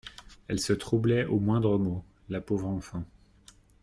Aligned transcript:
Elle 0.47 0.59
se 0.59 0.73
troublait 0.73 1.25
au 1.25 1.37
moindre 1.37 1.77
mot, 1.77 2.03
la 2.27 2.41
pauvre 2.41 2.67
enfant. 2.67 3.03